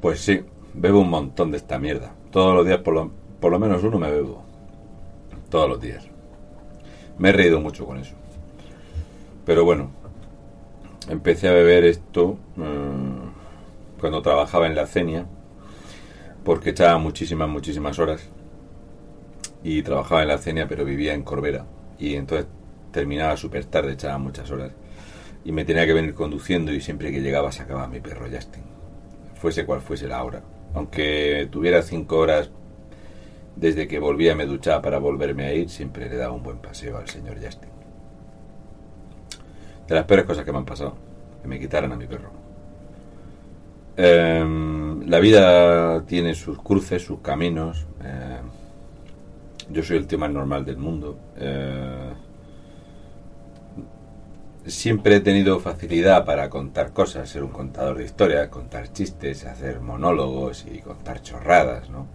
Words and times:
Pues 0.00 0.20
sí, 0.20 0.40
bebo 0.74 1.00
un 1.00 1.10
montón 1.10 1.50
de 1.50 1.56
esta 1.56 1.78
mierda. 1.78 2.14
Todos 2.30 2.54
los 2.54 2.66
días 2.66 2.78
por 2.80 2.94
lo, 2.94 3.10
por 3.40 3.50
lo 3.50 3.58
menos 3.58 3.82
uno 3.82 3.98
me 3.98 4.10
bebo. 4.10 4.42
Todos 5.50 5.68
los 5.68 5.80
días. 5.80 6.06
Me 7.18 7.30
he 7.30 7.32
reído 7.32 7.60
mucho 7.60 7.84
con 7.84 7.98
eso. 7.98 8.14
Pero 9.44 9.64
bueno, 9.64 9.90
empecé 11.08 11.48
a 11.48 11.52
beber 11.52 11.84
esto 11.84 12.38
mm, 12.56 13.98
cuando 13.98 14.22
trabajaba 14.22 14.66
en 14.66 14.76
la 14.76 14.86
CENIA, 14.86 15.26
porque 16.44 16.70
echaba 16.70 16.98
muchísimas, 16.98 17.48
muchísimas 17.48 17.98
horas. 17.98 18.28
Y 19.64 19.82
trabajaba 19.82 20.22
en 20.22 20.28
la 20.28 20.38
CENIA, 20.38 20.68
pero 20.68 20.84
vivía 20.84 21.14
en 21.14 21.24
Corbera. 21.24 21.66
Y 21.98 22.14
entonces 22.14 22.46
terminaba 22.92 23.36
súper 23.36 23.64
tarde, 23.64 23.94
echaba 23.94 24.18
muchas 24.18 24.48
horas. 24.52 24.70
Y 25.44 25.50
me 25.50 25.64
tenía 25.64 25.86
que 25.86 25.92
venir 25.92 26.14
conduciendo 26.14 26.72
y 26.72 26.80
siempre 26.80 27.10
que 27.10 27.20
llegaba 27.20 27.50
sacaba 27.50 27.84
a 27.84 27.88
mi 27.88 28.00
perro 28.00 28.26
Justin. 28.32 28.77
Fuese 29.38 29.64
cual 29.64 29.80
fuese 29.80 30.06
la 30.06 30.22
hora. 30.22 30.42
Aunque 30.74 31.48
tuviera 31.50 31.82
cinco 31.82 32.18
horas 32.18 32.50
desde 33.56 33.88
que 33.88 33.98
volvía 33.98 34.34
me 34.34 34.46
duchaba 34.46 34.80
para 34.82 34.98
volverme 34.98 35.46
a 35.46 35.54
ir, 35.54 35.68
siempre 35.68 36.08
le 36.08 36.16
daba 36.16 36.32
un 36.32 36.42
buen 36.42 36.58
paseo 36.58 36.96
al 36.96 37.08
señor 37.08 37.36
Justin. 37.42 37.70
De 39.88 39.94
las 39.94 40.04
peores 40.04 40.26
cosas 40.26 40.44
que 40.44 40.52
me 40.52 40.58
han 40.58 40.64
pasado, 40.64 40.94
que 41.42 41.48
me 41.48 41.58
quitaran 41.58 41.90
a 41.92 41.96
mi 41.96 42.06
perro. 42.06 42.30
Em, 43.96 45.08
la 45.08 45.18
vida 45.18 46.04
tiene 46.06 46.34
sus 46.34 46.58
cruces, 46.62 47.02
sus 47.02 47.18
caminos. 47.20 47.86
Eh, 48.04 48.40
yo 49.70 49.82
soy 49.82 49.96
el 49.96 50.06
tío 50.06 50.18
más 50.18 50.30
normal 50.30 50.64
del 50.64 50.76
mundo. 50.76 51.18
Eh, 51.36 52.12
siempre 54.68 55.16
he 55.16 55.20
tenido 55.20 55.60
facilidad 55.60 56.24
para 56.24 56.48
contar 56.48 56.92
cosas, 56.92 57.28
ser 57.28 57.42
un 57.42 57.50
contador 57.50 57.98
de 57.98 58.04
historias, 58.04 58.48
contar 58.48 58.92
chistes, 58.92 59.44
hacer 59.44 59.80
monólogos 59.80 60.66
y 60.70 60.78
contar 60.80 61.22
chorradas, 61.22 61.90
¿no? 61.90 62.06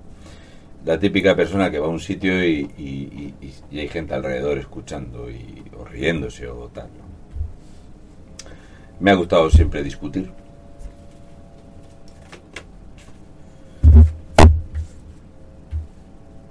La 0.85 0.99
típica 0.99 1.35
persona 1.35 1.71
que 1.71 1.79
va 1.79 1.87
a 1.87 1.89
un 1.89 1.99
sitio 1.99 2.45
y, 2.45 3.33
hay 3.71 3.87
gente 3.87 4.13
alrededor 4.13 4.57
escuchando 4.57 5.29
y, 5.29 5.63
o 5.77 5.85
riéndose 5.85 6.47
o 6.47 6.67
tal, 6.69 6.87
¿no? 6.87 7.03
Me 8.99 9.11
ha 9.11 9.15
gustado 9.15 9.49
siempre 9.49 9.83
discutir. 9.83 10.29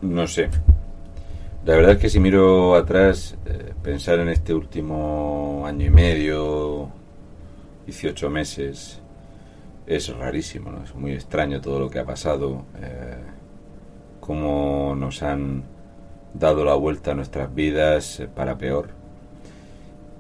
No 0.03 0.27
sé. 0.27 0.51
La 1.65 1.77
verdad 1.77 1.93
es 1.93 1.99
que 1.99 2.11
si 2.11 2.19
miro 2.19 2.75
atrás, 2.75 3.37
eh, 3.47 3.73
pensar 3.85 4.19
en 4.19 4.29
este 4.31 4.53
último 4.53 5.63
año 5.65 5.87
y 5.87 5.91
medio, 5.91 6.89
18 7.87 8.29
meses, 8.31 9.01
es 9.87 10.09
rarísimo, 10.09 10.73
¿no? 10.73 10.83
Es 10.83 10.93
muy 10.97 11.13
extraño 11.13 11.61
todo 11.61 11.79
lo 11.79 11.89
que 11.89 12.01
ha 12.01 12.05
pasado, 12.05 12.65
eh, 12.81 13.15
cómo 14.19 14.97
nos 14.97 15.23
han 15.23 15.63
dado 16.35 16.65
la 16.65 16.75
vuelta 16.75 17.13
a 17.13 17.15
nuestras 17.15 17.55
vidas 17.55 18.19
eh, 18.19 18.27
para 18.27 18.59
peor. 18.59 18.89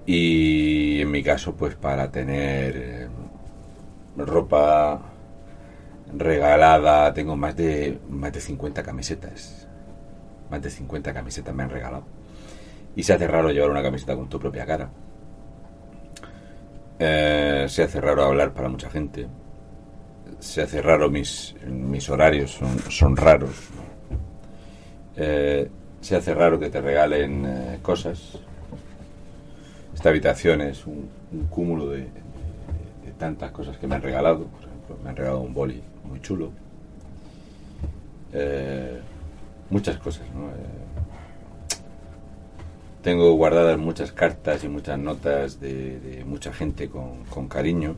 Y 0.06 1.00
en 1.00 1.10
mi 1.10 1.24
caso, 1.24 1.56
pues 1.56 1.74
para 1.74 2.12
tener 2.12 3.08
ropa 4.16 5.02
regalada, 6.16 7.12
tengo 7.12 7.36
más 7.36 7.56
de, 7.56 7.98
más 8.08 8.32
de 8.32 8.40
50 8.40 8.82
camisetas 8.84 9.66
más 10.52 10.60
de 10.60 10.70
50 10.70 11.14
camisetas 11.14 11.54
me 11.54 11.62
han 11.62 11.70
regalado. 11.70 12.04
Y 12.94 13.02
se 13.02 13.14
hace 13.14 13.26
raro 13.26 13.50
llevar 13.50 13.70
una 13.70 13.82
camiseta 13.82 14.14
con 14.14 14.28
tu 14.28 14.38
propia 14.38 14.66
cara. 14.66 14.90
Eh, 16.98 17.64
se 17.68 17.82
hace 17.82 18.00
raro 18.00 18.22
hablar 18.22 18.52
para 18.52 18.68
mucha 18.68 18.90
gente. 18.90 19.26
Se 20.40 20.60
hace 20.60 20.82
raro 20.82 21.08
mis, 21.08 21.54
mis 21.66 22.08
horarios, 22.10 22.50
son, 22.50 22.78
son 22.90 23.16
raros. 23.16 23.70
Eh, 25.16 25.70
se 26.02 26.16
hace 26.16 26.34
raro 26.34 26.60
que 26.60 26.68
te 26.68 26.82
regalen 26.82 27.46
eh, 27.46 27.78
cosas. 27.80 28.38
Esta 29.94 30.10
habitación 30.10 30.60
es 30.60 30.86
un, 30.86 31.08
cúmulo 31.48 31.88
de, 31.88 32.08
tantas 33.18 33.52
cosas 33.52 33.78
que 33.78 33.86
me 33.86 33.94
han 33.94 34.02
regalado. 34.02 34.44
Por 34.44 34.60
ejemplo, 34.64 34.98
me 35.02 35.10
han 35.10 35.16
regalado 35.16 35.40
un 35.40 35.54
boli 35.54 35.82
muy 36.04 36.20
chulo. 36.20 36.50
Eh, 38.34 39.00
muchas 39.72 39.96
cosas. 39.96 40.22
¿no? 40.34 40.48
Eh, 40.50 40.82
tengo 43.02 43.32
guardadas 43.32 43.78
muchas 43.78 44.12
cartas 44.12 44.62
y 44.62 44.68
muchas 44.68 44.98
notas 44.98 45.58
de, 45.60 46.22
mucha 46.26 46.52
gente 46.52 46.88
con, 46.88 47.48
cariño. 47.48 47.96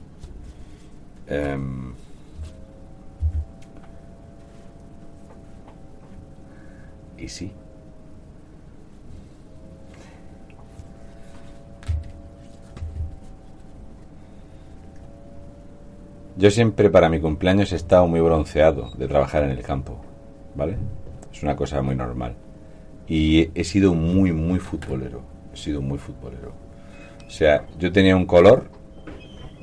Eh, 1.27 1.59
y 7.19 7.29
sí. 7.29 7.53
Yo 16.37 16.51
siempre 16.51 16.91
para 16.91 17.09
mi 17.09 17.21
cumpleaños 17.21 17.73
he 17.73 17.77
estado 17.77 18.07
muy 18.09 18.21
bronceado 18.21 18.91
de 18.97 19.07
trabajar 19.07 19.45
en 19.45 19.51
el 19.51 19.63
campo, 19.63 20.01
¿vale? 20.57 20.77
Es 21.35 21.43
una 21.43 21.57
cosa 21.57 21.83
muy 21.83 21.97
normal. 21.97 22.37
Y 23.09 23.51
he 23.59 23.65
sido 23.65 23.93
muy, 23.93 24.33
muy 24.33 24.61
futbolero. 24.61 25.23
He 25.53 25.57
sido 25.57 25.83
muy 25.83 25.99
futbolero. 25.99 26.53
O 27.27 27.31
sea, 27.31 27.67
yo 27.77 27.91
tenía 27.91 28.17
un 28.17 28.25
color, 28.25 28.69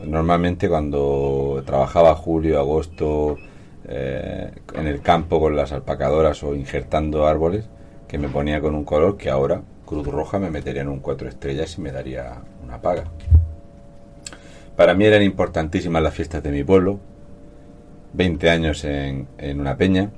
normalmente 0.06 0.68
cuando 0.68 1.64
trabajaba 1.66 2.14
julio, 2.16 2.60
agosto, 2.60 3.38
eh, 3.88 4.52
en 4.76 4.88
el 4.88 5.02
campo 5.02 5.40
con 5.40 5.56
las 5.56 5.72
alpacadoras 5.72 6.44
o 6.44 6.56
injertando 6.56 7.26
árboles, 7.26 7.70
que 8.08 8.18
me 8.18 8.28
ponía 8.28 8.60
con 8.60 8.76
un 8.76 8.84
color 8.84 9.16
que 9.16 9.30
ahora 9.30 9.62
Cruz 9.86 10.06
Roja 10.08 10.40
me 10.40 10.52
metería 10.52 10.82
en 10.82 10.90
un 10.90 11.00
cuatro 11.00 11.30
estrellas 11.30 11.78
y 11.78 11.82
me 11.82 11.94
daría 11.94 12.42
una 12.64 12.82
paga. 12.82 13.06
Para 14.76 14.94
mí 14.94 15.06
eran 15.06 15.24
importantísimas 15.24 16.04
las 16.04 16.14
fiestas 16.14 16.44
de 16.44 16.52
mi 16.52 16.66
pueblo, 16.66 17.00
20 18.14 18.50
años 18.50 18.84
en, 18.84 19.28
en 19.38 19.60
una 19.62 19.78
peña, 19.78 20.12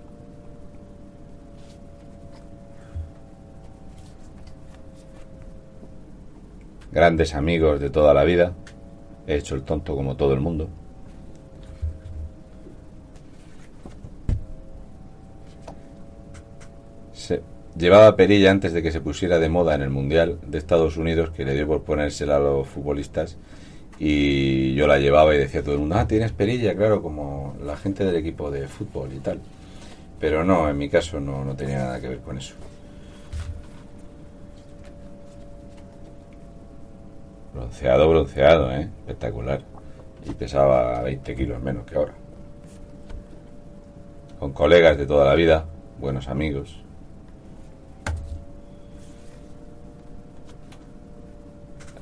grandes 6.93 7.33
amigos 7.33 7.79
de 7.79 7.89
toda 7.89 8.13
la 8.13 8.23
vida. 8.23 8.53
He 9.27 9.35
hecho 9.35 9.55
el 9.55 9.63
tonto 9.63 9.95
como 9.95 10.15
todo 10.15 10.33
el 10.33 10.39
mundo. 10.39 10.69
Se 17.13 17.41
llevaba 17.77 18.15
perilla 18.15 18.51
antes 18.51 18.73
de 18.73 18.83
que 18.83 18.91
se 18.91 19.01
pusiera 19.01 19.39
de 19.39 19.49
moda 19.49 19.75
en 19.75 19.81
el 19.81 19.89
Mundial 19.89 20.39
de 20.45 20.57
Estados 20.57 20.97
Unidos, 20.97 21.31
que 21.31 21.45
le 21.45 21.55
dio 21.55 21.67
por 21.67 21.83
ponérsela 21.83 22.35
a 22.37 22.39
los 22.39 22.67
futbolistas. 22.67 23.37
Y 23.99 24.73
yo 24.75 24.87
la 24.87 24.99
llevaba 24.99 25.33
y 25.33 25.37
decía 25.37 25.63
todo 25.63 25.75
el 25.75 25.79
mundo, 25.79 25.95
ah, 25.95 26.07
tienes 26.07 26.31
perilla, 26.31 26.75
claro, 26.75 27.01
como 27.01 27.55
la 27.63 27.77
gente 27.77 28.03
del 28.03 28.15
equipo 28.17 28.51
de 28.51 28.67
fútbol 28.67 29.13
y 29.13 29.19
tal. 29.19 29.39
Pero 30.19 30.43
no, 30.43 30.69
en 30.69 30.77
mi 30.77 30.89
caso 30.89 31.19
no, 31.19 31.43
no 31.45 31.55
tenía 31.55 31.79
nada 31.79 32.01
que 32.01 32.09
ver 32.09 32.19
con 32.19 32.37
eso. 32.37 32.55
Bronceado, 37.53 38.09
bronceado, 38.09 38.71
¿eh? 38.71 38.89
Espectacular. 39.01 39.61
Y 40.25 40.33
pesaba 40.33 41.01
20 41.01 41.35
kilos 41.35 41.61
menos 41.61 41.85
que 41.85 41.95
ahora. 41.95 42.13
Con 44.39 44.53
colegas 44.53 44.97
de 44.97 45.05
toda 45.05 45.25
la 45.25 45.35
vida, 45.35 45.65
buenos 45.99 46.27
amigos. 46.27 46.81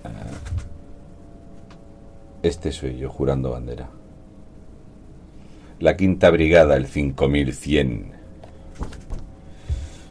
Ah. 0.05 0.09
Este 2.41 2.71
soy 2.71 2.97
yo 2.97 3.09
jurando 3.09 3.51
bandera. 3.51 3.89
La 5.79 5.97
quinta 5.97 6.29
brigada, 6.29 6.77
el 6.77 6.87
5100. 6.87 8.11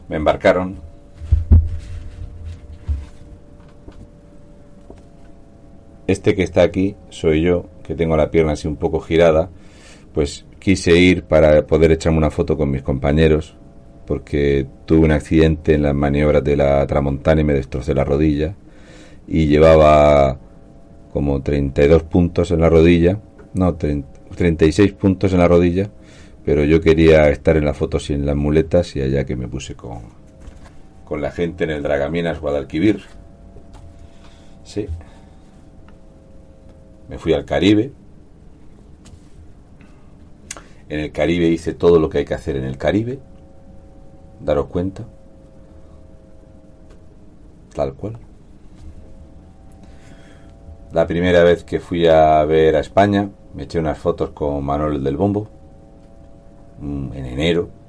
Me 0.07 0.17
embarcaron 0.17 0.90
Este 6.11 6.35
que 6.35 6.43
está 6.43 6.63
aquí 6.63 6.97
soy 7.09 7.41
yo, 7.41 7.67
que 7.83 7.95
tengo 7.95 8.17
la 8.17 8.29
pierna 8.29 8.51
así 8.51 8.67
un 8.67 8.75
poco 8.75 8.99
girada, 8.99 9.49
pues 10.13 10.45
quise 10.59 10.93
ir 10.97 11.23
para 11.23 11.65
poder 11.65 11.93
echarme 11.93 12.17
una 12.17 12.29
foto 12.29 12.57
con 12.57 12.69
mis 12.69 12.81
compañeros, 12.81 13.55
porque 14.05 14.67
tuve 14.85 15.05
un 15.05 15.13
accidente 15.13 15.73
en 15.73 15.83
las 15.83 15.95
maniobras 15.95 16.43
de 16.43 16.57
la 16.57 16.85
Tramontana 16.85 17.39
y 17.39 17.43
me 17.45 17.53
destrocé 17.53 17.93
la 17.93 18.03
rodilla, 18.03 18.55
y 19.25 19.47
llevaba 19.47 20.37
como 21.13 21.41
32 21.41 22.03
puntos 22.03 22.51
en 22.51 22.59
la 22.59 22.69
rodilla, 22.69 23.17
no, 23.53 23.75
36 23.75 24.91
puntos 24.91 25.31
en 25.31 25.39
la 25.39 25.47
rodilla, 25.47 25.89
pero 26.43 26.65
yo 26.65 26.81
quería 26.81 27.29
estar 27.29 27.55
en 27.55 27.63
la 27.63 27.73
foto 27.73 27.99
sin 27.99 28.25
las 28.25 28.35
muletas 28.35 28.97
y 28.97 29.01
allá 29.01 29.23
que 29.23 29.37
me 29.37 29.47
puse 29.47 29.75
con, 29.75 30.01
con 31.05 31.21
la 31.21 31.31
gente 31.31 31.63
en 31.63 31.69
el 31.69 31.83
Dragaminas 31.83 32.41
Guadalquivir. 32.41 32.99
Sí, 34.65 34.87
me 37.11 37.17
fui 37.17 37.33
al 37.33 37.43
Caribe. 37.43 37.91
En 40.87 41.01
el 41.01 41.11
Caribe 41.11 41.47
hice 41.47 41.73
todo 41.73 41.99
lo 41.99 42.07
que 42.07 42.19
hay 42.19 42.25
que 42.25 42.33
hacer 42.33 42.55
en 42.55 42.63
el 42.63 42.77
Caribe. 42.77 43.19
Daros 44.39 44.67
cuenta. 44.67 45.03
Tal 47.75 47.95
cual. 47.95 48.17
La 50.93 51.05
primera 51.05 51.43
vez 51.43 51.65
que 51.65 51.81
fui 51.81 52.07
a 52.07 52.45
ver 52.45 52.77
a 52.77 52.79
España, 52.79 53.29
me 53.55 53.63
eché 53.63 53.77
unas 53.77 53.97
fotos 53.97 54.29
con 54.29 54.63
Manuel 54.63 55.03
del 55.03 55.17
Bombo. 55.17 55.49
mm, 56.79 57.11
En 57.13 57.25
enero. 57.25 57.80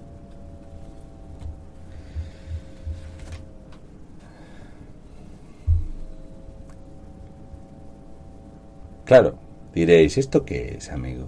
Claro, 9.13 9.35
diréis, 9.75 10.17
¿esto 10.17 10.47
qué 10.47 10.77
es, 10.79 10.91
amigo? 10.91 11.27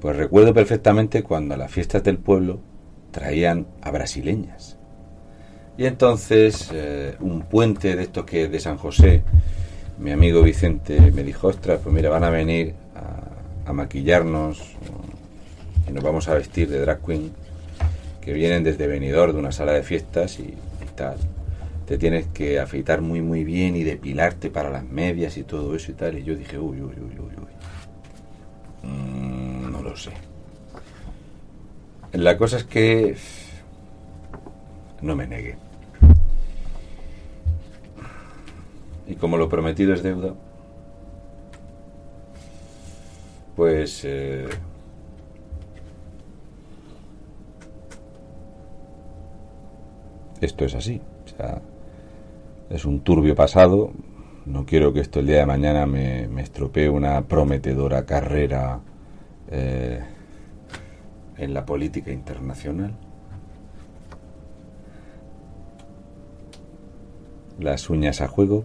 Pues 0.00 0.16
recuerdo 0.16 0.54
perfectamente 0.54 1.22
cuando 1.22 1.52
a 1.52 1.58
las 1.58 1.70
fiestas 1.70 2.02
del 2.02 2.16
pueblo 2.16 2.60
traían 3.10 3.66
a 3.82 3.90
brasileñas. 3.90 4.78
Y 5.76 5.84
entonces 5.84 6.70
eh, 6.72 7.16
un 7.20 7.42
puente 7.42 7.94
de 7.94 8.04
estos 8.04 8.24
que 8.24 8.44
es 8.44 8.50
de 8.50 8.58
San 8.58 8.78
José, 8.78 9.22
mi 9.98 10.12
amigo 10.12 10.40
Vicente 10.40 10.98
me 11.12 11.22
dijo, 11.22 11.48
ostras, 11.48 11.80
pues 11.82 11.94
mira, 11.94 12.08
van 12.08 12.24
a 12.24 12.30
venir 12.30 12.72
a, 13.66 13.70
maquillarnos 13.74 14.62
y 15.86 15.92
nos 15.92 16.02
vamos 16.02 16.26
a 16.28 16.32
vestir 16.32 16.70
de 16.70 16.80
drag 16.80 17.04
queen, 17.04 17.32
que 18.22 18.32
vienen 18.32 18.64
desde 18.64 18.86
Benidorm 18.86 19.34
de 19.34 19.38
una 19.40 19.52
sala 19.52 19.72
de 19.72 19.82
fiestas 19.82 20.38
y, 20.38 20.44
y 20.44 20.96
tal. 20.96 21.18
Te 21.90 21.98
tienes 21.98 22.28
que 22.28 22.60
afeitar 22.60 23.00
muy 23.00 23.20
muy 23.20 23.42
bien 23.42 23.74
y 23.74 23.82
depilarte 23.82 24.48
para 24.48 24.70
las 24.70 24.84
medias 24.84 25.36
y 25.36 25.42
todo 25.42 25.74
eso 25.74 25.90
y 25.90 25.94
tal. 25.96 26.16
Y 26.16 26.22
yo 26.22 26.36
dije, 26.36 26.56
uy, 26.56 26.80
uy, 26.80 26.94
uy, 26.94 27.18
uy, 27.18 27.34
uy. 27.36 28.88
Mm, 28.88 29.72
no 29.72 29.82
lo 29.82 29.96
sé. 29.96 30.12
La 32.12 32.38
cosa 32.38 32.58
es 32.58 32.64
que 32.64 33.16
no 35.02 35.16
me 35.16 35.26
negué. 35.26 35.56
Y 39.08 39.16
como 39.16 39.36
lo 39.36 39.48
prometido 39.48 39.92
es 39.92 40.04
deuda, 40.04 40.34
pues 43.56 44.04
eh, 44.04 44.48
esto 50.40 50.64
es 50.64 50.74
así. 50.76 51.00
O 51.24 51.28
sea, 51.36 51.60
es 52.70 52.84
un 52.84 53.00
turbio 53.00 53.34
pasado. 53.34 53.90
No 54.46 54.64
quiero 54.64 54.92
que 54.92 55.00
esto 55.00 55.20
el 55.20 55.26
día 55.26 55.38
de 55.38 55.46
mañana 55.46 55.86
me, 55.86 56.28
me 56.28 56.42
estropee 56.42 56.88
una 56.88 57.22
prometedora 57.22 58.06
carrera 58.06 58.80
eh, 59.50 60.00
en 61.36 61.52
la 61.52 61.66
política 61.66 62.12
internacional. 62.12 62.94
Las 67.58 67.90
uñas 67.90 68.20
a 68.20 68.28
juego. 68.28 68.64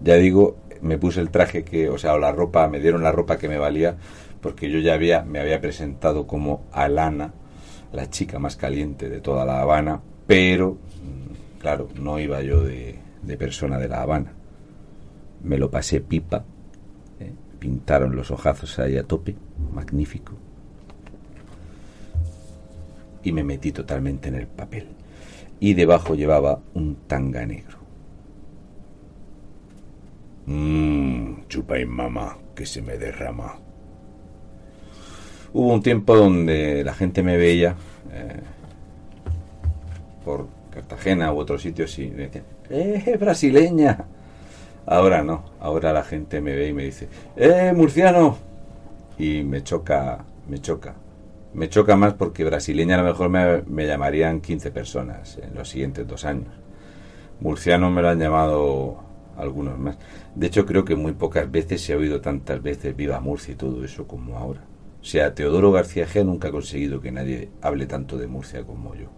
Ya 0.00 0.14
digo, 0.14 0.56
me 0.80 0.98
puse 0.98 1.20
el 1.20 1.30
traje 1.30 1.64
que, 1.64 1.88
o 1.88 1.98
sea, 1.98 2.16
la 2.16 2.32
ropa, 2.32 2.66
me 2.68 2.80
dieron 2.80 3.02
la 3.02 3.12
ropa 3.12 3.38
que 3.38 3.48
me 3.48 3.58
valía, 3.58 3.96
porque 4.40 4.70
yo 4.70 4.78
ya 4.78 4.94
había, 4.94 5.22
me 5.22 5.38
había 5.38 5.60
presentado 5.60 6.26
como 6.26 6.62
Alana, 6.72 7.34
la 7.92 8.08
chica 8.10 8.38
más 8.38 8.56
caliente 8.56 9.08
de 9.08 9.20
toda 9.20 9.44
La 9.44 9.60
Habana, 9.60 10.00
pero, 10.32 10.78
mm, 10.78 11.58
claro, 11.60 11.90
no 12.00 12.18
iba 12.18 12.40
yo 12.40 12.62
de, 12.62 12.98
persona 13.38 13.78
de 13.78 13.86
La 13.86 14.00
Habana. 14.00 14.32
Me 15.42 15.58
lo 15.58 15.70
pasé 15.70 16.00
pipa, 16.00 16.42
¿eh? 17.20 17.32
pintaron 17.58 18.16
los 18.16 18.30
ojazos 18.30 18.78
ahí 18.78 18.96
a 18.96 19.02
tope, 19.02 19.36
magnífico. 19.74 20.32
Y 23.22 23.32
me 23.32 23.44
metí 23.44 23.72
totalmente 23.72 24.30
en 24.30 24.36
el 24.36 24.46
papel. 24.46 24.86
Y 25.60 25.74
debajo 25.74 26.14
llevaba 26.14 26.60
un 26.72 26.96
tanga 27.06 27.44
negro. 27.44 27.76
Mmm, 30.46 31.42
chupa 31.46 31.78
y 31.78 31.84
mamá, 31.84 32.38
que 32.56 32.64
se 32.64 32.80
me 32.80 32.96
derrama. 32.96 33.58
Hubo 35.52 35.74
un 35.74 35.82
tiempo 35.82 36.16
donde 36.16 36.82
la 36.84 36.94
gente 36.94 37.22
me 37.22 37.36
veía 37.36 37.76
eh, 38.10 38.40
por 40.24 40.46
Cartagena 40.70 41.32
u 41.32 41.38
otros 41.38 41.62
sitios 41.62 41.98
y 41.98 42.08
me 42.10 42.24
decían, 42.24 42.44
¡eh, 42.70 43.16
brasileña! 43.20 44.04
Ahora 44.86 45.22
no, 45.22 45.44
ahora 45.60 45.92
la 45.92 46.02
gente 46.02 46.40
me 46.40 46.54
ve 46.54 46.68
y 46.68 46.72
me 46.72 46.84
dice, 46.84 47.08
¡eh, 47.36 47.72
murciano! 47.74 48.38
Y 49.18 49.42
me 49.44 49.62
choca, 49.62 50.24
me 50.48 50.60
choca. 50.60 50.94
Me 51.54 51.68
choca 51.68 51.96
más 51.96 52.14
porque 52.14 52.44
brasileña 52.44 52.94
a 52.94 53.02
lo 53.02 53.08
mejor 53.08 53.28
me, 53.28 53.62
me 53.62 53.86
llamarían 53.86 54.40
15 54.40 54.70
personas 54.70 55.38
en 55.42 55.54
los 55.54 55.68
siguientes 55.68 56.06
dos 56.08 56.24
años. 56.24 56.48
Murciano 57.40 57.90
me 57.90 58.00
lo 58.00 58.08
han 58.08 58.18
llamado 58.18 58.96
algunos 59.36 59.78
más. 59.78 59.98
De 60.34 60.46
hecho, 60.46 60.64
creo 60.64 60.84
que 60.84 60.96
muy 60.96 61.12
pocas 61.12 61.50
veces 61.50 61.82
se 61.82 61.92
ha 61.92 61.96
oído 61.96 62.20
tantas 62.20 62.62
veces 62.62 62.96
Viva 62.96 63.20
Murcia 63.20 63.52
y 63.52 63.56
todo 63.56 63.84
eso 63.84 64.06
como 64.06 64.38
ahora. 64.38 64.62
O 65.00 65.04
sea, 65.04 65.34
Teodoro 65.34 65.72
García 65.72 66.06
G 66.06 66.24
nunca 66.24 66.48
ha 66.48 66.52
conseguido 66.52 67.00
que 67.00 67.12
nadie 67.12 67.50
hable 67.60 67.86
tanto 67.86 68.16
de 68.16 68.28
Murcia 68.28 68.64
como 68.64 68.94
yo. 68.94 69.08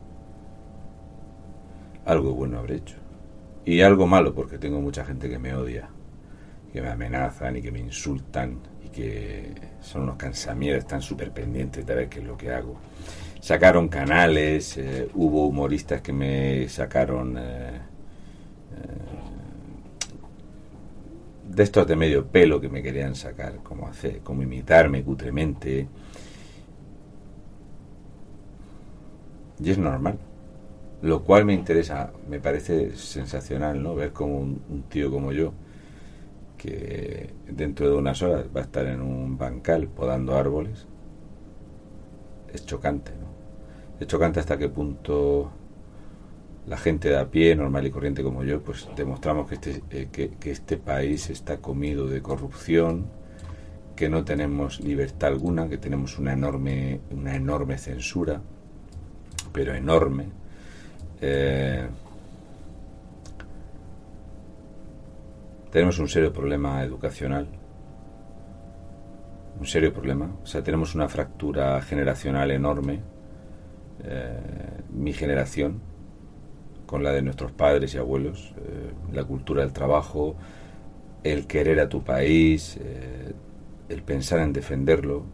Algo 2.04 2.34
bueno 2.34 2.58
habré 2.58 2.76
hecho. 2.76 2.96
Y 3.64 3.80
algo 3.80 4.06
malo, 4.06 4.34
porque 4.34 4.58
tengo 4.58 4.80
mucha 4.80 5.04
gente 5.04 5.28
que 5.28 5.38
me 5.38 5.54
odia, 5.54 5.88
que 6.72 6.82
me 6.82 6.88
amenazan 6.88 7.56
y 7.56 7.62
que 7.62 7.72
me 7.72 7.80
insultan 7.80 8.58
y 8.84 8.88
que 8.88 9.54
son 9.80 10.02
unos 10.02 10.16
cansamieras, 10.16 10.80
están 10.80 11.00
súper 11.00 11.30
pendientes 11.30 11.86
de 11.86 11.94
ver 11.94 12.08
qué 12.08 12.18
es 12.18 12.24
lo 12.26 12.36
que 12.36 12.52
hago. 12.52 12.76
Sacaron 13.40 13.88
canales, 13.88 14.76
eh, 14.76 15.08
hubo 15.14 15.46
humoristas 15.46 16.00
que 16.00 16.12
me 16.12 16.68
sacaron... 16.68 17.36
Eh, 17.38 17.80
de 21.54 21.62
estos 21.62 21.86
de 21.86 21.96
medio 21.96 22.26
pelo 22.26 22.60
que 22.60 22.68
me 22.68 22.82
querían 22.82 23.14
sacar, 23.14 23.58
como 23.62 23.86
hacer, 23.86 24.20
como 24.20 24.42
imitarme 24.42 25.04
cutremente. 25.04 25.86
Y 29.60 29.70
es 29.70 29.78
normal. 29.78 30.18
Lo 31.04 31.22
cual 31.22 31.44
me 31.44 31.52
interesa, 31.52 32.12
me 32.30 32.40
parece 32.40 32.96
sensacional, 32.96 33.82
¿no? 33.82 33.94
Ver 33.94 34.14
como 34.14 34.38
un, 34.38 34.84
tío 34.88 35.10
como 35.10 35.32
yo, 35.32 35.52
que 36.56 37.34
dentro 37.46 37.90
de 37.90 37.94
unas 37.94 38.22
horas 38.22 38.46
va 38.56 38.60
a 38.60 38.64
estar 38.64 38.86
en 38.86 39.02
un 39.02 39.36
bancal 39.36 39.86
podando 39.88 40.34
árboles, 40.34 40.86
es 42.54 42.64
chocante, 42.64 43.10
¿no? 43.10 43.26
Es 44.00 44.06
chocante 44.06 44.40
hasta 44.40 44.56
qué 44.56 44.70
punto 44.70 45.50
la 46.66 46.78
gente 46.78 47.10
de 47.10 47.18
a 47.18 47.30
pie, 47.30 47.54
normal 47.54 47.86
y 47.86 47.90
corriente 47.90 48.22
como 48.22 48.42
yo, 48.42 48.62
pues 48.62 48.88
demostramos 48.96 49.46
que 49.46 49.56
este, 49.56 49.82
eh, 49.90 50.08
que 50.40 50.50
este 50.50 50.78
país 50.78 51.28
está 51.28 51.58
comido 51.58 52.06
de 52.06 52.22
corrupción, 52.22 53.04
que 53.94 54.08
no 54.08 54.24
tenemos 54.24 54.80
libertad 54.80 55.32
alguna, 55.32 55.68
que 55.68 55.76
tenemos 55.76 56.18
una 56.18 56.32
enorme, 56.32 57.02
una 57.10 57.36
enorme 57.36 57.76
censura, 57.76 58.40
pero 59.52 59.74
enorme. 59.74 60.43
Eh, 61.26 61.86
tenemos 65.70 65.98
un 65.98 66.06
serio 66.06 66.30
problema 66.30 66.82
educacional, 66.84 67.48
un 69.58 69.66
serio 69.66 69.90
problema. 69.90 70.36
O 70.42 70.46
sea, 70.46 70.62
tenemos 70.62 70.94
una 70.94 71.08
fractura 71.08 71.80
generacional 71.80 72.50
enorme. 72.50 73.00
Eh, 74.04 74.38
mi 74.92 75.14
generación, 75.14 75.80
con 76.84 77.02
la 77.02 77.12
de 77.12 77.22
nuestros 77.22 77.52
padres 77.52 77.94
y 77.94 77.98
abuelos, 77.98 78.52
eh, 78.58 78.92
la 79.10 79.24
cultura 79.24 79.62
del 79.62 79.72
trabajo, 79.72 80.36
el 81.22 81.46
querer 81.46 81.80
a 81.80 81.88
tu 81.88 82.04
país, 82.04 82.78
el 83.88 84.02
pensar 84.02 84.40
en 84.40 84.52
defenderlo. 84.52 85.24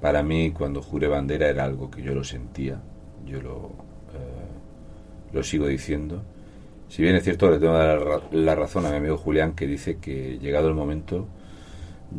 Para 0.00 0.22
mí, 0.22 0.50
cuando 0.50 0.80
juré 0.80 1.08
bandera 1.08 1.48
era 1.50 1.64
algo 1.64 1.90
que 1.90 2.00
yo 2.00 2.14
lo 2.14 2.24
sentía, 2.24 2.80
yo 3.26 3.42
lo, 3.42 3.92
lo 5.32 5.42
sigo 5.42 5.66
diciendo. 5.66 6.22
Si 6.88 7.02
bien 7.02 7.16
es 7.16 7.24
cierto, 7.24 7.50
le 7.50 7.58
tengo 7.58 7.72
la, 7.72 8.20
la 8.30 8.54
razón 8.54 8.84
a 8.86 8.90
mi 8.90 8.96
amigo 8.96 9.16
Julián 9.16 9.54
que 9.54 9.66
dice 9.66 9.98
que 9.98 10.38
llegado 10.38 10.68
el 10.68 10.74
momento, 10.74 11.26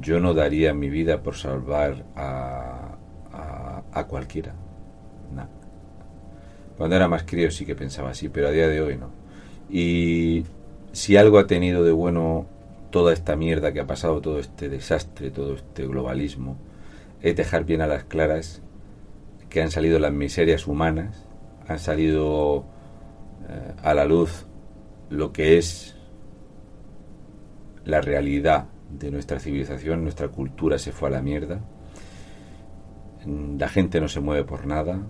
yo 0.01 0.19
no 0.19 0.33
daría 0.33 0.73
mi 0.73 0.89
vida 0.89 1.21
por 1.21 1.35
salvar 1.35 2.05
a, 2.15 2.97
a, 3.31 3.83
a 3.91 4.07
cualquiera. 4.07 4.53
Nah. 5.35 5.45
Cuando 6.77 6.95
era 6.95 7.07
más 7.07 7.23
crío 7.23 7.51
sí 7.51 7.65
que 7.65 7.75
pensaba 7.75 8.09
así, 8.09 8.29
pero 8.29 8.47
a 8.47 8.51
día 8.51 8.67
de 8.67 8.81
hoy 8.81 8.97
no. 8.97 9.11
Y 9.69 10.43
si 10.91 11.17
algo 11.17 11.37
ha 11.37 11.47
tenido 11.47 11.83
de 11.83 11.91
bueno 11.91 12.47
toda 12.89 13.13
esta 13.13 13.35
mierda 13.35 13.73
que 13.73 13.79
ha 13.79 13.87
pasado, 13.87 14.21
todo 14.21 14.39
este 14.39 14.69
desastre, 14.69 15.31
todo 15.31 15.55
este 15.55 15.85
globalismo, 15.85 16.57
es 17.21 17.35
dejar 17.35 17.63
bien 17.63 17.81
a 17.81 17.87
las 17.87 18.03
claras 18.03 18.61
que 19.49 19.61
han 19.61 19.71
salido 19.71 19.99
las 19.99 20.11
miserias 20.11 20.67
humanas, 20.67 21.25
han 21.67 21.79
salido 21.79 22.65
a 23.81 23.93
la 23.93 24.05
luz 24.05 24.45
lo 25.09 25.31
que 25.31 25.57
es 25.57 25.95
la 27.85 28.01
realidad 28.01 28.67
de 28.89 29.11
nuestra 29.11 29.39
civilización, 29.39 30.03
nuestra 30.03 30.29
cultura 30.29 30.77
se 30.77 30.91
fue 30.91 31.09
a 31.09 31.11
la 31.11 31.21
mierda. 31.21 31.61
La 33.57 33.69
gente 33.69 34.01
no 34.01 34.07
se 34.07 34.19
mueve 34.19 34.43
por 34.43 34.65
nada. 34.65 35.01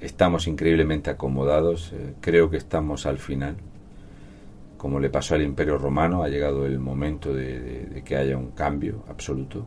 Estamos 0.00 0.46
increíblemente 0.46 1.10
acomodados. 1.10 1.92
Eh, 1.92 2.14
creo 2.20 2.50
que 2.50 2.58
estamos 2.58 3.06
al 3.06 3.18
final. 3.18 3.56
Como 4.76 4.98
le 4.98 5.10
pasó 5.10 5.34
al 5.34 5.42
Imperio 5.42 5.78
Romano, 5.78 6.22
ha 6.22 6.28
llegado 6.28 6.66
el 6.66 6.78
momento 6.78 7.34
de 7.34 8.02
que 8.04 8.16
haya 8.16 8.36
un 8.36 8.50
cambio 8.50 9.04
absoluto. 9.08 9.66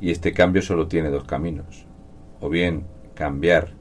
Y 0.00 0.10
este 0.10 0.32
cambio 0.32 0.62
solo 0.62 0.88
tiene 0.88 1.10
dos 1.10 1.24
caminos. 1.24 1.86
O 2.40 2.48
bien 2.48 2.86
cambiar 3.14 3.72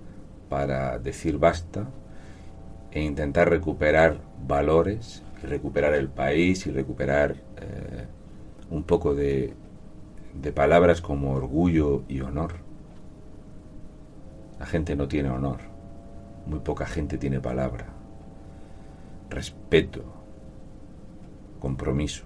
para 0.50 1.00
decir 1.00 1.38
basta 1.38 1.88
e 2.94 3.02
intentar 3.02 3.50
recuperar 3.50 4.20
valores, 4.48 5.24
recuperar 5.42 5.96
el 5.96 6.10
país 6.10 6.68
y 6.68 6.72
recuperar 6.72 7.32
eh, 7.58 8.06
un 8.70 8.84
poco 8.84 9.16
de, 9.16 9.54
de 10.40 10.52
palabras 10.52 11.02
como 11.02 11.34
orgullo 11.34 12.04
y 12.08 12.22
honor. 12.22 12.54
La 14.60 14.68
gente 14.68 14.96
no 14.96 15.08
tiene 15.08 15.30
honor, 15.30 15.58
muy 16.46 16.60
poca 16.60 16.86
gente 16.86 17.18
tiene 17.18 17.40
palabra, 17.40 17.88
respeto, 19.30 20.04
compromiso. 21.60 22.26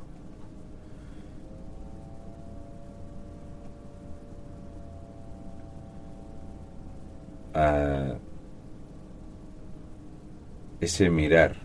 Ese 10.80 11.10
mirar 11.10 11.56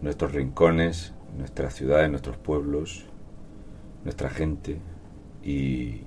nuestros 0.00 0.32
rincones, 0.32 1.14
nuestras 1.36 1.74
ciudades, 1.74 2.10
nuestros 2.10 2.36
pueblos, 2.36 3.06
nuestra 4.04 4.30
gente 4.30 4.80
y, 5.42 6.02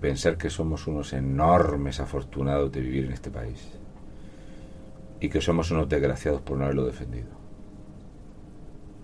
pensar 0.00 0.36
que 0.36 0.50
somos 0.50 0.88
unos 0.88 1.12
enormes 1.12 2.00
afortunados 2.00 2.72
de 2.72 2.80
vivir 2.80 3.04
en 3.04 3.12
este 3.12 3.30
país 3.30 3.70
y 5.20 5.28
que 5.28 5.40
somos 5.40 5.70
unos 5.70 5.88
desgraciados 5.88 6.42
por 6.42 6.58
no 6.58 6.64
haberlo 6.64 6.84
defendido. 6.84 7.28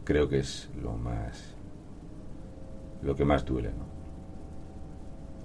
Creo 0.05 0.29
que 0.29 0.41
es 0.41 0.69
lo 0.83 0.95
más 0.97 1.55
lo 3.03 3.15
que 3.15 3.25
más 3.25 3.45
duele, 3.45 3.71
¿no? 3.71 3.91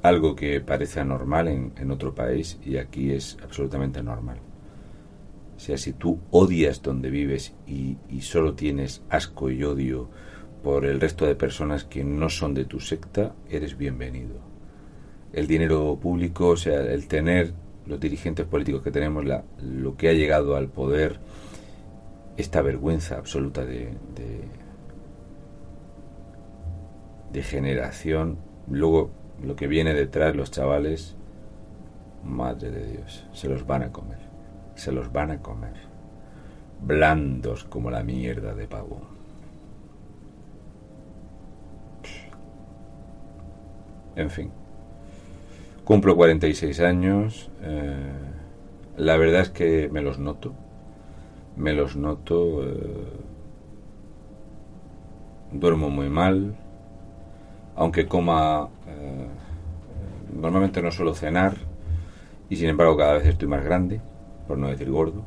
algo 0.05 0.35
que 0.35 0.61
parece 0.61 0.99
anormal 0.99 1.47
en, 1.47 1.91
otro 1.91 2.13
país 2.13 2.59
y 2.63 2.77
aquí 2.77 3.11
es 3.11 3.37
absolutamente 3.43 4.03
normal. 4.03 4.37
O 5.55 5.59
sea, 5.59 5.77
si 5.77 5.93
tú 5.93 6.19
odias 6.31 6.81
donde 6.81 7.09
vives 7.09 7.53
y, 7.65 7.97
solo 8.21 8.55
tienes 8.55 9.01
asco 9.09 9.49
y 9.49 9.63
odio 9.63 10.09
por 10.63 10.85
el 10.85 10.99
resto 10.99 11.25
de 11.25 11.35
personas 11.35 11.83
que 11.83 12.03
no 12.03 12.29
son 12.29 12.53
de 12.53 12.65
tu 12.65 12.79
secta, 12.79 13.35
eres 13.49 13.77
bienvenido. 13.77 14.35
El 15.31 15.47
dinero 15.47 15.97
público, 16.01 16.49
o 16.49 16.57
sea, 16.57 16.81
el 16.81 17.07
tener 17.07 17.53
los 17.85 17.99
dirigentes 17.99 18.45
políticos 18.45 18.81
que 18.81 18.91
tenemos, 18.91 19.25
la, 19.25 19.43
lo 19.61 19.95
que 19.95 20.09
ha 20.09 20.13
llegado 20.13 20.55
al 20.55 20.69
poder, 20.69 21.19
esta 22.35 22.61
vergüenza 22.61 23.17
absoluta 23.17 23.63
de, 23.63 23.93
de 27.31 27.43
generación, 27.43 28.37
luego 28.69 29.11
lo 29.43 29.55
que 29.55 29.67
viene 29.67 29.93
detrás 29.93 30.35
los 30.35 30.51
chavales, 30.51 31.15
madre 32.23 32.71
de 32.71 32.91
Dios, 32.93 33.25
se 33.33 33.49
los 33.49 33.67
van 33.67 33.83
a 33.83 33.91
comer, 33.91 34.19
se 34.75 34.91
los 34.91 35.11
van 35.11 35.31
a 35.31 35.41
comer, 35.41 35.73
blandos 36.81 37.63
como 37.63 37.89
la 37.89 38.03
mierda 38.03 38.53
de 38.53 38.67
pavo. 38.67 39.01
En 44.15 44.29
fin, 44.29 44.49
cumplo 45.83 46.15
46 46.15 46.79
años, 46.79 47.49
eh, 47.61 47.95
la 48.97 49.17
verdad 49.17 49.41
es 49.41 49.49
que 49.49 49.89
me 49.91 50.01
los 50.01 50.19
noto, 50.19 50.53
me 51.57 51.73
los 51.73 51.97
noto, 51.97 52.63
eh, 52.65 53.25
duermo 55.51 55.89
muy 55.89 56.09
mal, 56.09 56.55
aunque 57.75 58.07
coma, 58.07 58.69
eh, 58.87 59.27
normalmente 60.33 60.81
no 60.81 60.91
suelo 60.91 61.13
cenar 61.13 61.55
y 62.49 62.55
sin 62.55 62.69
embargo 62.69 62.95
cada 62.95 63.13
vez 63.13 63.25
estoy 63.27 63.47
más 63.47 63.63
grande, 63.63 63.99
por 64.47 64.57
no 64.57 64.67
decir 64.67 64.89
gordo. 64.89 65.23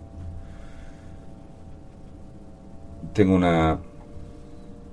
Tengo 3.13 3.35
una 3.35 3.79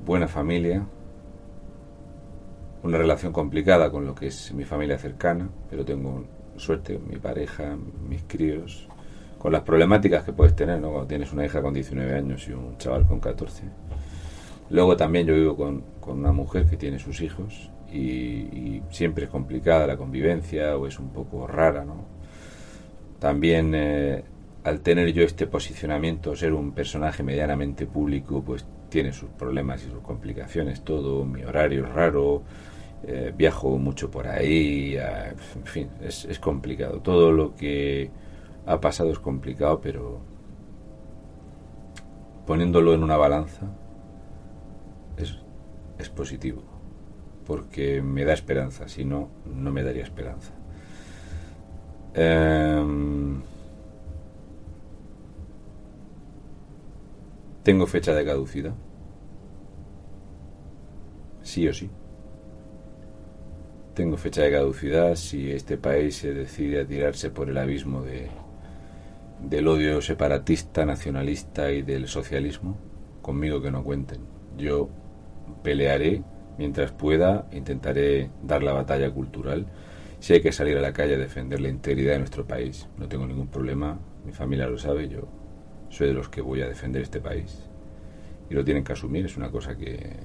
buena 0.05 0.27
familia, 0.27 0.85
una 2.83 2.97
relación 2.97 3.33
complicada 3.33 3.91
con 3.91 4.05
lo 4.05 4.15
que 4.15 4.27
es 4.27 4.53
mi 4.53 4.63
familia 4.63 4.97
cercana, 4.97 5.49
pero 5.69 5.83
tengo 5.83 6.25
suerte 6.57 6.97
con 6.97 7.09
mi 7.09 7.17
pareja, 7.17 7.75
mis 8.07 8.23
críos, 8.23 8.87
con 9.37 9.51
las 9.51 9.63
problemáticas 9.63 10.23
que 10.23 10.33
puedes 10.33 10.55
tener 10.55 10.79
¿no? 10.79 10.89
cuando 10.89 11.07
tienes 11.07 11.31
una 11.33 11.45
hija 11.45 11.61
con 11.61 11.73
19 11.73 12.15
años 12.15 12.47
y 12.47 12.53
un 12.53 12.77
chaval 12.77 13.05
con 13.05 13.19
14 13.19 13.63
Luego 14.69 14.97
también 14.97 15.27
yo 15.27 15.35
vivo 15.35 15.55
con, 15.55 15.83
una 16.07 16.31
mujer 16.31 16.65
que 16.67 16.77
tiene 16.77 16.99
sus 16.99 17.21
hijos 17.21 17.69
y, 17.91 18.81
siempre 18.89 19.25
es 19.25 19.29
complicada 19.29 19.87
la 19.87 19.97
convivencia 19.97 20.77
o 20.77 20.87
es 20.87 20.99
un 20.99 21.09
poco 21.09 21.47
rara, 21.47 21.83
¿no? 21.85 22.14
También 23.19 23.73
eh, 23.75 24.23
al 24.63 24.81
tener 24.81 25.13
yo 25.13 25.23
este 25.23 25.47
posicionamiento, 25.47 26.35
ser 26.35 26.53
un 26.53 26.71
personaje 26.71 27.23
medianamente 27.23 27.85
público, 27.87 28.43
pues 28.43 28.65
tiene 28.89 29.13
sus 29.13 29.29
problemas 29.29 29.83
y 29.83 29.89
sus 29.89 30.01
complicaciones, 30.01 30.83
todo, 30.83 31.25
mi 31.25 31.43
horario 31.43 31.85
es 31.85 31.93
raro, 31.93 32.43
eh, 33.03 33.33
viajo 33.35 33.77
mucho 33.77 34.09
por 34.09 34.27
ahí, 34.27 34.97
en 34.97 35.65
fin, 35.65 35.89
es, 36.01 36.25
es 36.25 36.39
complicado. 36.39 37.01
Todo 37.01 37.31
lo 37.31 37.55
que 37.55 38.09
ha 38.65 38.79
pasado 38.79 39.11
es 39.11 39.19
complicado, 39.19 39.79
pero 39.81 40.21
poniéndolo 42.45 42.93
en 42.93 43.03
una 43.03 43.17
balanza, 43.17 43.67
es, 45.17 46.09
positivo, 46.09 46.61
porque 47.45 48.01
me 48.01 48.23
da 48.23 48.33
esperanza, 48.33 48.87
si 48.87 49.03
no, 49.03 49.29
no 49.45 49.71
me 49.71 49.83
daría 49.83 50.03
esperanza. 50.03 50.53
Em, 52.15 53.41
tengo 57.63 57.85
fecha 57.87 58.13
de 58.13 58.25
caducidad, 58.25 58.73
sí 61.41 61.67
o 61.67 61.73
sí. 61.73 61.89
Tengo 63.93 64.17
fecha 64.17 64.43
de 64.43 64.51
caducidad 64.51 65.15
si 65.15 65.51
este 65.51 65.77
país 65.77 66.17
se 66.17 66.33
decide 66.33 66.81
a 66.81 66.85
tirarse 66.85 67.29
por 67.29 67.49
el 67.49 67.57
abismo 67.57 68.01
de, 68.01 68.29
del 69.41 69.67
odio 69.67 70.01
separatista, 70.01 70.85
nacionalista 70.85 71.71
y 71.71 71.81
del 71.81 72.07
socialismo. 72.07 72.77
Conmigo 73.21 73.61
que 73.61 73.71
no 73.71 73.83
cuenten. 73.83 74.19
Yo 74.57 74.89
pelearé 75.63 76.23
mientras 76.57 76.91
pueda, 76.91 77.47
intentaré 77.51 78.29
dar 78.43 78.63
la 78.63 78.73
batalla 78.73 79.09
cultural. 79.11 79.65
Si 80.25 80.33
hay 80.33 80.41
que 80.41 80.51
salir 80.51 80.75
a 80.75 80.81
la 80.81 80.91
calle 80.91 81.13
a 81.13 81.17
defender 81.19 81.61
la 81.61 81.69
integridad 81.69 82.13
de 82.13 82.17
nuestro 82.17 82.47
país, 82.47 82.87
no 82.97 83.07
tengo 83.07 83.27
ningún 83.27 83.47
problema, 83.47 83.99
mi 84.25 84.31
familia 84.31 84.65
lo 84.65 84.75
sabe, 84.75 85.07
yo 85.07 85.27
soy 85.89 86.07
de 86.07 86.13
los 86.15 86.29
que 86.29 86.41
voy 86.41 86.63
a 86.63 86.67
defender 86.67 87.03
este 87.03 87.21
país. 87.21 87.69
Y 88.49 88.55
lo 88.55 88.65
tienen 88.65 88.83
que 88.83 88.93
asumir, 88.93 89.27
es 89.27 89.37
una 89.37 89.51
cosa 89.51 89.77
que 89.77 90.17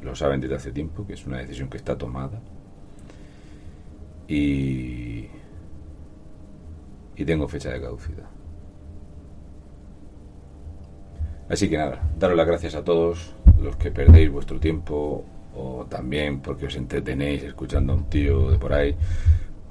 lo 0.00 0.14
saben 0.14 0.40
desde 0.40 0.54
hace 0.54 0.70
tiempo, 0.70 1.04
que 1.04 1.14
es 1.14 1.26
una 1.26 1.38
decisión 1.38 1.68
que 1.68 1.76
está 1.76 1.98
tomada. 1.98 2.40
Y, 4.28 5.26
y 7.16 7.24
tengo 7.24 7.48
fecha 7.48 7.70
de 7.70 7.80
caducidad. 7.80 8.28
Así 11.48 11.68
que 11.68 11.78
nada, 11.78 12.08
daros 12.16 12.36
las 12.36 12.46
gracias 12.46 12.76
a 12.76 12.84
todos 12.84 13.34
los 13.60 13.74
que 13.74 13.90
perdéis 13.90 14.30
vuestro 14.30 14.60
tiempo 14.60 15.24
o 15.54 15.86
también 15.86 16.40
porque 16.40 16.66
os 16.66 16.76
entretenéis 16.76 17.42
escuchando 17.42 17.92
a 17.92 17.96
un 17.96 18.08
tío 18.08 18.50
de 18.50 18.58
por 18.58 18.72
ahí. 18.72 18.94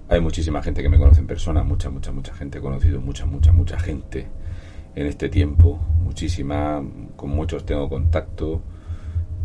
Hay 0.09 0.21
muchísima 0.21 0.63
gente 0.63 0.81
que 0.81 0.89
me 0.89 0.97
conoce 0.97 1.19
en 1.19 1.27
persona, 1.27 1.63
mucha, 1.63 1.89
mucha, 1.89 2.11
mucha 2.11 2.33
gente. 2.33 2.59
He 2.59 2.61
conocido 2.61 3.01
mucha, 3.01 3.25
mucha, 3.25 3.51
mucha 3.51 3.79
gente 3.79 4.27
en 4.95 5.05
este 5.05 5.29
tiempo, 5.29 5.79
muchísima. 6.01 6.83
Con 7.15 7.31
muchos 7.31 7.65
tengo 7.65 7.89
contacto 7.89 8.61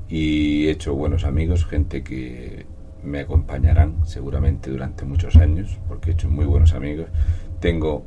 y 0.08 0.66
he 0.66 0.70
hecho 0.70 0.94
buenos 0.94 1.24
amigos, 1.24 1.64
gente 1.64 2.04
que 2.04 2.66
me 3.02 3.20
acompañarán 3.20 4.06
seguramente 4.06 4.70
durante 4.70 5.04
muchos 5.04 5.36
años, 5.36 5.78
porque 5.88 6.10
he 6.10 6.12
hecho 6.12 6.28
muy 6.28 6.44
buenos 6.44 6.74
amigos. 6.74 7.08
Tengo, 7.60 8.04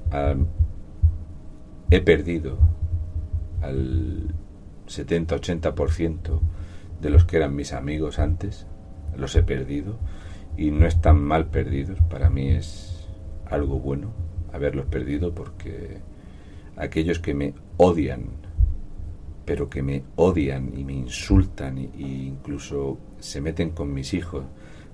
he 1.90 2.02
perdido 2.02 2.58
al 3.62 4.34
70-80% 4.88 6.40
de 7.06 7.12
los 7.12 7.24
que 7.24 7.38
eran 7.38 7.56
mis 7.56 7.72
amigos 7.72 8.18
antes, 8.18 8.66
los 9.16 9.36
he 9.36 9.44
perdido 9.44 10.00
y 10.58 10.72
no 10.72 10.88
están 10.88 11.22
mal 11.22 11.46
perdidos. 11.52 12.00
Para 12.10 12.32
mí 12.32 12.50
es 12.50 13.08
algo 13.46 13.78
bueno 13.80 14.12
haberlos 14.52 14.88
perdido 14.88 15.36
porque 15.36 16.00
aquellos 16.76 17.20
que 17.20 17.36
me 17.36 17.54
odian 17.78 18.24
pero 19.46 19.70
que 19.70 19.84
me 19.84 20.02
odian 20.16 20.76
y 20.76 20.84
me 20.84 20.94
insultan 20.94 21.78
e 21.78 21.90
incluso 21.96 22.98
se 23.20 23.40
meten 23.40 23.70
con 23.70 23.94
mis 23.94 24.16
hijos 24.16 24.44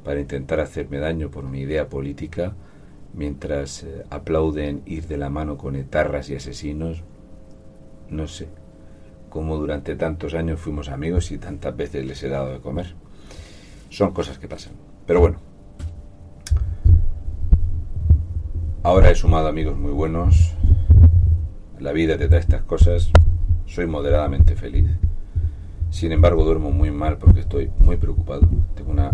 para 0.04 0.20
intentar 0.20 0.60
hacerme 0.60 0.98
daño 0.98 1.32
por 1.32 1.46
mi 1.46 1.62
idea 1.62 1.88
política, 1.88 2.54
mientras 3.14 3.84
eh, 3.84 4.04
aplauden 4.10 4.82
ir 4.86 5.08
de 5.08 5.16
la 5.16 5.30
mano 5.30 5.58
con 5.58 5.78
etarras 5.78 6.30
y 6.30 6.36
asesinos, 6.36 7.06
no 8.10 8.28
sé 8.28 8.50
cómo 9.32 9.56
durante 9.56 9.96
tantos 9.96 10.36
años 10.36 10.60
fuimos 10.60 10.90
amigos 10.90 11.32
y 11.32 11.40
tantas 11.40 11.76
veces 11.76 12.06
les 12.06 12.22
he 12.22 12.30
dado 12.30 12.52
de 12.52 12.60
comer. 12.60 12.94
Son 13.90 14.12
cosas 14.12 14.38
que 14.38 14.48
pasan. 14.48 14.74
Pero 15.08 15.22
bueno, 15.22 15.38
ahora 18.84 19.10
he 19.10 19.16
sumado 19.16 19.48
amigos 19.48 19.78
muy 19.78 19.92
buenos. 19.92 20.54
La 21.80 21.94
vida 21.94 22.18
te 22.18 22.28
da 22.28 22.38
estas 22.38 22.62
cosas. 22.64 23.10
Soy 23.66 23.88
moderadamente 23.88 24.56
feliz. 24.56 24.88
Sin 25.90 26.12
embargo, 26.12 26.44
duermo 26.44 26.72
muy 26.72 26.92
mal 26.92 27.18
porque 27.18 27.40
estoy 27.40 27.72
muy 27.80 27.98
preocupado. 27.98 28.48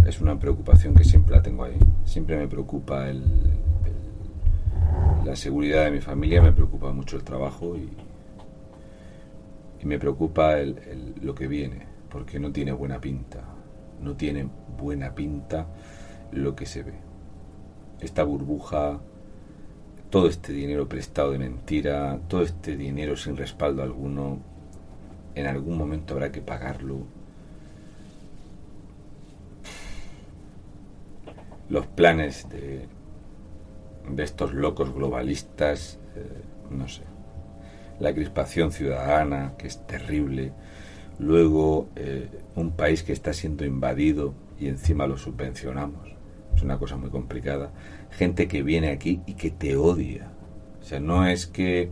Es 0.07 0.19
una 0.19 0.39
preocupación 0.39 0.95
que 0.95 1.03
siempre 1.03 1.35
la 1.35 1.43
tengo 1.43 1.63
ahí. 1.63 1.77
Siempre 2.05 2.37
me 2.37 2.47
preocupa 2.47 3.07
el, 3.07 3.23
la 5.23 5.35
seguridad 5.35 5.85
de 5.85 5.91
mi 5.91 6.01
familia, 6.01 6.41
me 6.41 6.53
preocupa 6.53 6.91
mucho 6.91 7.17
el 7.17 7.23
trabajo 7.23 7.75
y, 7.75 7.89
y 9.79 9.85
me 9.85 9.99
preocupa 9.99 10.55
lo 11.21 11.35
que 11.35 11.47
viene, 11.47 11.85
porque 12.09 12.39
no 12.39 12.51
tiene 12.51 12.71
buena 12.71 12.99
pinta. 12.99 13.43
No 14.01 14.15
tiene 14.15 14.47
buena 14.77 15.15
pinta 15.15 15.67
lo 16.31 16.55
que 16.55 16.65
se 16.65 16.83
ve. 16.83 16.93
Esta 17.99 18.23
burbuja 18.23 18.99
todo 20.09 20.27
este 20.27 20.53
dinero 20.53 20.87
prestado 20.87 21.31
de 21.31 21.39
mentira, 21.39 22.19
todo 22.27 22.41
este 22.41 22.77
dinero 22.77 23.15
sin 23.17 23.35
respaldo 23.35 23.83
alguno, 23.83 24.39
en 25.35 25.47
algún 25.47 25.77
momento 25.77 26.13
habrá 26.13 26.31
que 26.31 26.41
pagarlo. 26.41 27.05
Los 31.69 31.85
planes 31.87 32.47
de, 32.49 32.87
de 34.09 34.23
estos 34.23 34.53
locos 34.53 34.93
globalistas, 34.93 35.99
eh, 36.15 36.41
no 36.71 36.87
sé. 36.87 37.03
La 37.99 38.13
crispación 38.13 38.71
ciudadana, 38.71 39.53
que 39.57 39.67
es 39.67 39.85
terrible. 39.87 40.51
Luego, 41.19 41.89
eh, 41.95 42.29
un 42.55 42.71
país 42.71 43.03
que 43.03 43.13
está 43.13 43.33
siendo 43.33 43.65
invadido 43.65 44.33
y 44.59 44.67
encima 44.67 45.07
lo 45.07 45.17
subvencionamos 45.17 46.17
es 46.57 46.63
una 46.63 46.79
cosa 46.79 46.97
muy 46.97 47.09
complicada, 47.09 47.71
gente 48.09 48.47
que 48.47 48.63
viene 48.63 48.89
aquí 48.89 49.21
y 49.25 49.35
que 49.35 49.51
te 49.51 49.77
odia. 49.77 50.31
O 50.81 50.83
sea, 50.83 50.99
no 50.99 51.27
es 51.27 51.45
que 51.45 51.91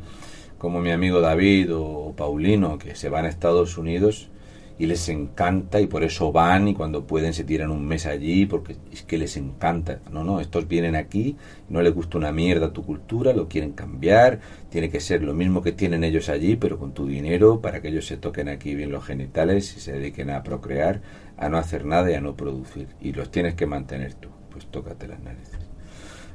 como 0.58 0.82
mi 0.82 0.92
amigo 0.92 1.22
David 1.22 1.70
o 1.74 2.14
Paulino, 2.18 2.78
que 2.80 2.96
se 2.96 3.10
van 3.10 3.26
a 3.26 3.30
Estados 3.30 3.78
Unidos 3.78 4.30
y 4.78 4.88
les 4.88 5.08
encanta 5.10 5.80
y 5.80 5.88
por 5.88 6.04
eso 6.04 6.32
van 6.32 6.68
y 6.68 6.74
cuando 6.74 7.06
pueden 7.08 7.34
se 7.34 7.44
tiran 7.44 7.72
un 7.72 7.88
mes 7.88 8.06
allí 8.06 8.46
porque 8.46 8.76
es 8.92 9.04
que 9.04 9.18
les 9.18 9.38
encanta. 9.38 10.00
No, 10.12 10.24
no, 10.24 10.40
estos 10.40 10.68
vienen 10.68 10.96
aquí, 10.96 11.38
no 11.70 11.82
les 11.82 11.94
gusta 11.94 12.18
una 12.18 12.32
mierda 12.32 12.74
tu 12.74 12.84
cultura, 12.84 13.34
lo 13.34 13.48
quieren 13.48 13.72
cambiar, 13.72 14.40
tiene 14.70 14.90
que 14.90 15.00
ser 15.00 15.24
lo 15.24 15.34
mismo 15.34 15.62
que 15.62 15.72
tienen 15.72 16.04
ellos 16.04 16.30
allí, 16.30 16.56
pero 16.56 16.78
con 16.78 16.94
tu 16.94 17.08
dinero 17.08 17.62
para 17.62 17.82
que 17.82 17.88
ellos 17.90 18.06
se 18.06 18.18
toquen 18.18 18.50
aquí 18.50 18.76
bien 18.76 18.92
los 18.92 19.06
genitales 19.06 19.76
y 19.78 19.80
se 19.80 19.94
dediquen 19.94 20.30
a 20.30 20.44
procrear, 20.44 21.02
a 21.38 21.50
no 21.50 21.58
hacer 21.58 21.86
nada 21.86 22.12
y 22.12 22.16
a 22.16 22.22
no 22.22 22.36
producir. 22.36 22.88
Y 23.02 23.14
los 23.14 23.32
tienes 23.32 23.56
que 23.56 23.66
mantener 23.66 24.14
tú 24.14 24.30
pues 24.56 24.68
tócate 24.68 25.06
las 25.10 25.20
narices. 25.20 25.60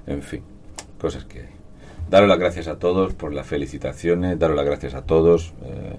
En 0.06 0.23
fin, 0.23 0.42
cosas 1.00 1.25
que 1.25 1.38
hay. 1.40 1.49
Daros 2.11 2.28
las 2.28 2.38
gracias 2.38 2.68
a 2.68 2.78
todos 2.78 3.14
por 3.14 3.32
las 3.32 3.47
felicitaciones, 3.47 4.38
daros 4.38 4.56
las 4.56 4.66
gracias 4.66 4.92
a 4.92 5.06
todos 5.06 5.54
eh, 5.62 5.97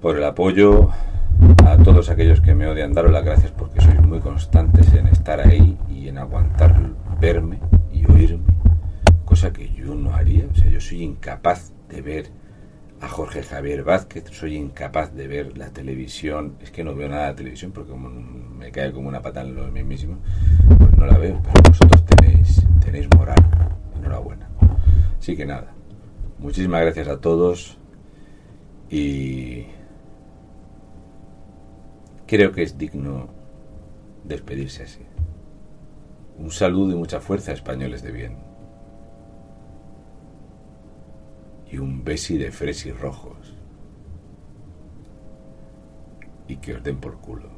por 0.00 0.16
el 0.16 0.24
apoyo, 0.24 0.90
a 1.64 1.76
todos 1.78 2.08
aquellos 2.10 2.40
que 2.40 2.54
me 2.54 2.66
odian, 2.66 2.92
daros 2.92 3.12
las 3.12 3.24
gracias 3.24 3.52
porque 3.52 3.80
sois 3.80 4.00
muy 4.00 4.20
constantes 4.20 4.92
en 4.94 5.08
estar 5.08 5.40
ahí 5.40 5.76
y 5.88 6.08
en 6.08 6.18
aguantar 6.18 6.74
verme 7.20 7.58
y 7.92 8.10
oírme, 8.10 8.54
cosa 9.24 9.52
que 9.52 9.72
yo 9.72 9.94
no 9.94 10.14
haría, 10.14 10.46
o 10.50 10.54
sea, 10.54 10.68
yo 10.68 10.80
soy 10.80 11.02
incapaz 11.02 11.72
de 11.88 12.00
ver 12.02 12.30
a 13.00 13.08
Jorge 13.08 13.42
Javier 13.42 13.84
Vázquez, 13.84 14.24
soy 14.30 14.56
incapaz 14.56 15.14
de 15.14 15.28
ver 15.28 15.56
la 15.56 15.68
televisión, 15.70 16.54
es 16.60 16.70
que 16.70 16.84
no 16.84 16.94
veo 16.94 17.08
nada 17.08 17.28
de 17.28 17.34
televisión 17.34 17.72
porque 17.72 17.92
me 17.92 18.70
cae 18.70 18.92
como 18.92 19.08
una 19.08 19.22
pata 19.22 19.42
en 19.42 19.54
lo 19.54 19.66
mismo, 19.68 20.18
pues 20.78 20.96
no 20.96 21.06
la 21.06 21.18
veo, 21.18 21.40
pero 21.42 21.62
vosotros 21.68 22.04
tenéis, 22.06 22.62
tenéis 22.84 23.08
moral, 23.16 23.36
enhorabuena. 23.96 24.48
Así 25.18 25.36
que 25.36 25.46
nada, 25.46 25.72
muchísimas 26.38 26.82
gracias 26.82 27.08
a 27.08 27.20
todos 27.20 27.78
y 28.90 29.66
creo 32.28 32.52
que 32.52 32.62
es 32.62 32.78
digno 32.78 33.30
despedirse 34.22 34.84
así. 34.84 35.04
Un 36.38 36.52
saludo 36.52 36.92
y 36.92 36.94
mucha 36.94 37.18
fuerza, 37.18 37.50
españoles 37.50 38.02
de 38.02 38.12
bien. 38.12 38.48
y 41.70 41.78
un 41.78 42.04
besi 42.04 42.38
de 42.38 42.50
fresis 42.50 42.98
rojos. 42.98 43.54
Y 46.46 46.56
que 46.56 46.74
os 46.74 46.82
den 46.82 46.98
por 46.98 47.18
culo. 47.20 47.57